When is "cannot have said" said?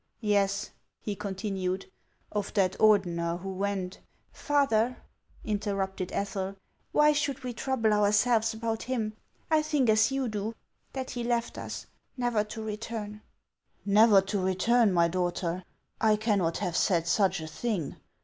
16.15-17.05